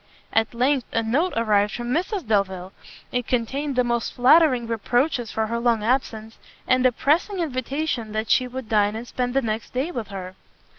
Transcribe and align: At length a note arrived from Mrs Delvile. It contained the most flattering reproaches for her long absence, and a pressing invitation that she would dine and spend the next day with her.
At 0.33 0.55
length 0.55 0.87
a 0.91 1.03
note 1.03 1.33
arrived 1.37 1.73
from 1.73 1.89
Mrs 1.93 2.25
Delvile. 2.25 2.73
It 3.11 3.27
contained 3.27 3.75
the 3.75 3.83
most 3.83 4.15
flattering 4.15 4.65
reproaches 4.65 5.29
for 5.31 5.45
her 5.45 5.59
long 5.59 5.83
absence, 5.83 6.39
and 6.67 6.83
a 6.87 6.91
pressing 6.91 7.37
invitation 7.37 8.11
that 8.13 8.27
she 8.31 8.47
would 8.47 8.67
dine 8.67 8.95
and 8.95 9.07
spend 9.07 9.35
the 9.35 9.43
next 9.43 9.73
day 9.75 9.91
with 9.91 10.07
her. 10.07 10.33